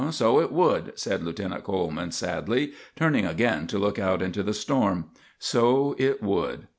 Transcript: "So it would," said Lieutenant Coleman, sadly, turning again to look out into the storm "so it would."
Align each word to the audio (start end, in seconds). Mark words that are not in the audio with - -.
"So 0.09 0.39
it 0.39 0.51
would," 0.51 0.97
said 0.97 1.21
Lieutenant 1.21 1.63
Coleman, 1.63 2.11
sadly, 2.11 2.73
turning 2.95 3.27
again 3.27 3.67
to 3.67 3.77
look 3.77 3.99
out 3.99 4.23
into 4.23 4.41
the 4.41 4.51
storm 4.51 5.11
"so 5.37 5.93
it 5.99 6.23
would." 6.23 6.65